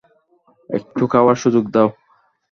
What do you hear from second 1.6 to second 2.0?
দাও।